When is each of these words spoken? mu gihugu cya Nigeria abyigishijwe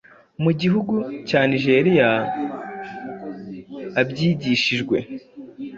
mu 0.43 0.51
gihugu 0.61 0.95
cya 1.27 1.41
Nigeria 1.51 2.09
abyigishijwe 4.01 4.97